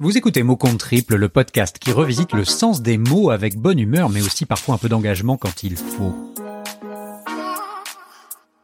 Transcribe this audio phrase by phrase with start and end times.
[0.00, 3.80] Vous écoutez Mot Compte Triple, le podcast qui revisite le sens des mots avec bonne
[3.80, 6.14] humeur, mais aussi parfois un peu d'engagement quand il faut.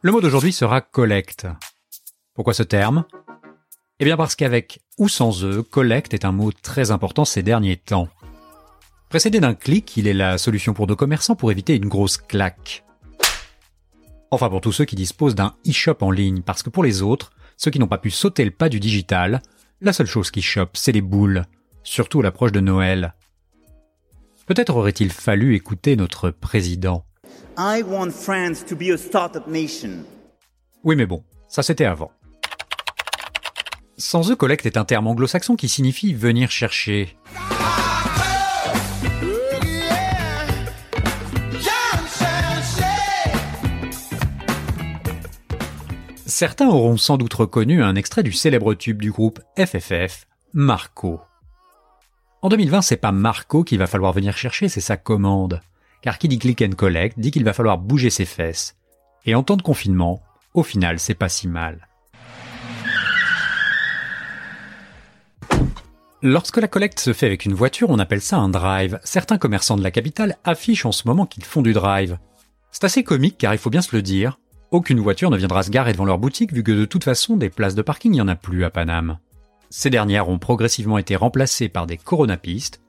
[0.00, 1.48] Le mot d'aujourd'hui sera collecte.
[2.34, 3.04] Pourquoi ce terme?
[3.98, 7.78] Eh bien parce qu'avec ou sans eux, collecte est un mot très important ces derniers
[7.78, 8.08] temps.
[9.08, 12.84] Précédé d'un clic, il est la solution pour nos commerçants pour éviter une grosse claque.
[14.30, 17.32] Enfin pour tous ceux qui disposent d'un e-shop en ligne, parce que pour les autres,
[17.56, 19.42] ceux qui n'ont pas pu sauter le pas du digital,
[19.84, 21.44] la seule chose qui chope, c'est les boules,
[21.82, 23.14] surtout à l'approche de Noël.
[24.46, 27.04] Peut-être aurait-il fallu écouter notre président.
[27.58, 30.04] I want France to be a startup nation.
[30.82, 32.10] Oui mais bon, ça c'était avant.
[33.96, 37.16] Sans eux, collecte est un terme anglo-saxon qui signifie venir chercher.
[46.36, 51.20] Certains auront sans doute reconnu un extrait du célèbre tube du groupe FFF, Marco.
[52.42, 55.60] En 2020, c'est pas Marco qu'il va falloir venir chercher, c'est sa commande.
[56.02, 58.74] Car qui dit click and collect dit qu'il va falloir bouger ses fesses.
[59.24, 61.86] Et en temps de confinement, au final, c'est pas si mal.
[66.20, 68.98] Lorsque la collecte se fait avec une voiture, on appelle ça un drive.
[69.04, 72.18] Certains commerçants de la capitale affichent en ce moment qu'ils font du drive.
[72.72, 74.40] C'est assez comique car il faut bien se le dire,
[74.74, 77.48] aucune voiture ne viendra se garer devant leur boutique vu que de toute façon des
[77.48, 79.18] places de parking n'y en a plus à Paname.
[79.70, 82.80] Ces dernières ont progressivement été remplacées par des coronapistes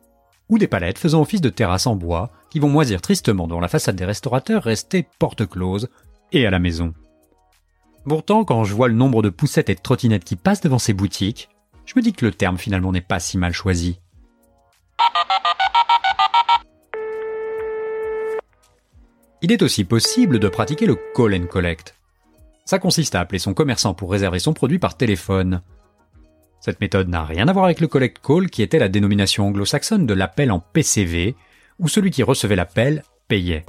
[0.50, 3.68] ou des palettes faisant office de terrasses en bois qui vont moisir tristement devant la
[3.68, 5.90] façade des restaurateurs restés porte close
[6.32, 6.96] et à la maison.
[8.04, 10.94] Pourtant, quand je vois le nombre de poussettes et de trottinettes qui passent devant ces
[10.94, 11.50] boutiques,
[11.86, 14.00] je me dis que le terme finalement n'est pas si mal choisi.
[19.46, 21.94] Il est aussi possible de pratiquer le call and collect.
[22.66, 25.62] Ça consiste à appeler son commerçant pour réserver son produit par téléphone.
[26.60, 30.08] Cette méthode n'a rien à voir avec le collect call qui était la dénomination anglo-saxonne
[30.08, 31.36] de l'appel en PCV,
[31.78, 33.68] où celui qui recevait l'appel payait.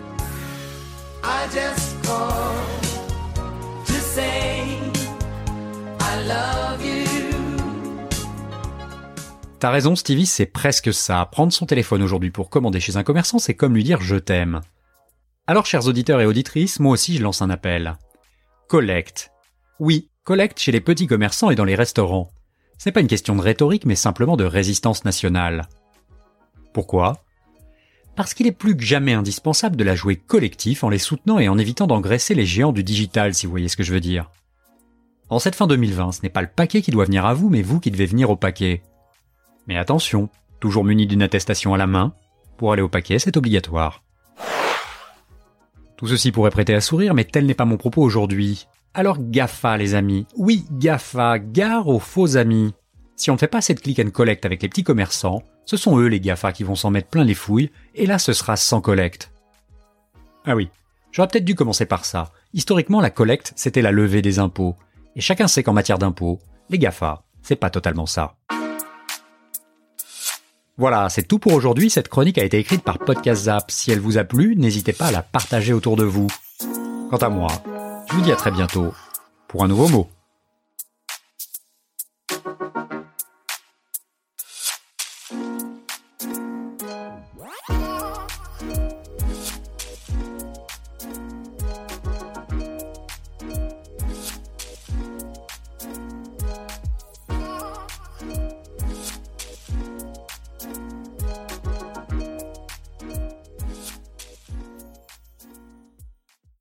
[9.59, 11.29] T'as raison Stevie, c'est presque ça.
[11.31, 14.63] Prendre son téléphone aujourd'hui pour commander chez un commerçant, c'est comme lui dire je t'aime.
[15.49, 17.97] Alors, chers auditeurs et auditrices, moi aussi je lance un appel.
[18.69, 19.31] Collecte.
[19.79, 22.33] Oui, collecte chez les petits commerçants et dans les restaurants.
[22.79, 25.69] Ce n'est pas une question de rhétorique, mais simplement de résistance nationale.
[26.73, 27.23] Pourquoi?
[28.17, 31.49] Parce qu'il est plus que jamais indispensable de la jouer collectif en les soutenant et
[31.49, 34.31] en évitant d'engraisser les géants du digital, si vous voyez ce que je veux dire.
[35.29, 37.63] En cette fin 2020, ce n'est pas le paquet qui doit venir à vous, mais
[37.63, 38.83] vous qui devez venir au paquet.
[39.69, 40.29] Mais attention,
[40.59, 42.15] toujours muni d'une attestation à la main,
[42.57, 44.03] pour aller au paquet, c'est obligatoire.
[45.97, 48.67] Tout ceci pourrait prêter à sourire, mais tel n'est pas mon propos aujourd'hui.
[48.93, 50.27] Alors GAFA les amis.
[50.37, 52.75] Oui, GAFA, gare aux faux amis.
[53.17, 55.99] Si on ne fait pas cette click and collect avec les petits commerçants, ce sont
[55.99, 58.81] eux les GAFA qui vont s'en mettre plein les fouilles, et là ce sera sans
[58.81, 59.33] collecte.
[60.45, 60.69] Ah oui,
[61.13, 62.31] j'aurais peut-être dû commencer par ça.
[62.53, 64.77] Historiquement, la collecte, c'était la levée des impôts.
[65.15, 68.37] Et chacun sait qu'en matière d'impôts, les GAFA, c'est pas totalement ça.
[70.79, 71.89] Voilà, c'est tout pour aujourd'hui.
[71.89, 73.71] Cette chronique a été écrite par Podcast Zap.
[73.71, 76.27] Si elle vous a plu, n'hésitez pas à la partager autour de vous.
[77.11, 77.49] Quant à moi,
[78.09, 78.93] je vous dis à très bientôt
[79.49, 80.09] pour un nouveau mot.